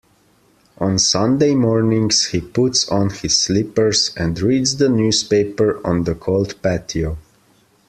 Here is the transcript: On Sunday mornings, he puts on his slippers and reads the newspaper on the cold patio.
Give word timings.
On 0.79 0.97
Sunday 0.97 1.53
mornings, 1.53 2.29
he 2.29 2.41
puts 2.41 2.89
on 2.89 3.11
his 3.11 3.37
slippers 3.39 4.09
and 4.17 4.41
reads 4.41 4.77
the 4.77 4.89
newspaper 4.89 5.79
on 5.85 6.05
the 6.05 6.15
cold 6.15 6.59
patio. 6.63 7.19